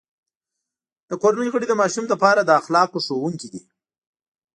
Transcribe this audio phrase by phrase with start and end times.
[1.09, 3.61] د کورنۍ غړي د ماشوم لپاره د اخلاقو ښوونکي دي.